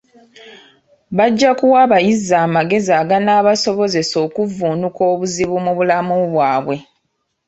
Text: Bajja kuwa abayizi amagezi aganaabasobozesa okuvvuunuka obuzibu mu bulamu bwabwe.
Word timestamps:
Bajja 1.17 1.49
kuwa 1.59 1.77
abayizi 1.85 2.33
amagezi 2.45 2.91
aganaabasobozesa 3.01 4.15
okuvvuunuka 4.25 5.01
obuzibu 5.11 5.55
mu 5.65 5.71
bulamu 5.77 6.15
bwabwe. 6.33 6.75